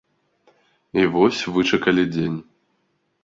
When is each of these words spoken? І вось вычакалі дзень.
І 1.01 1.03
вось 1.17 1.41
вычакалі 1.57 2.03
дзень. 2.13 2.39